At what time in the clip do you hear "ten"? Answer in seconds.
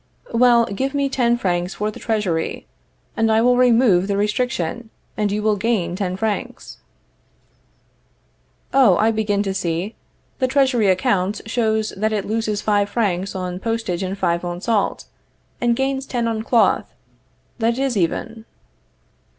1.09-1.37, 5.95-6.17, 16.07-16.27